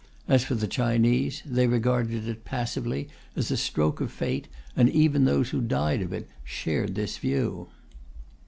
As 0.27 0.43
for 0.43 0.55
the 0.55 0.65
Chinese, 0.65 1.43
they 1.45 1.67
regarded 1.67 2.27
it 2.27 2.43
passively 2.43 3.07
as 3.35 3.51
a 3.51 3.55
stroke 3.55 4.01
of 4.01 4.11
fate, 4.11 4.47
and 4.75 4.89
even 4.89 5.25
those 5.25 5.51
who 5.51 5.61
died 5.61 6.01
of 6.01 6.11
it 6.11 6.27
shared 6.43 6.95
this 6.95 7.19
view. 7.19 7.67